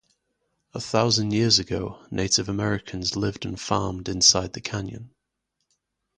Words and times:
A 0.73 0.79
thousand 0.81 1.29
years 1.31 1.59
ago, 1.59 2.03
Native 2.09 2.49
Americans 2.49 3.15
lived 3.15 3.45
and 3.45 3.61
farmed 3.61 4.09
inside 4.09 4.53
the 4.53 4.59
canyon. 4.59 5.13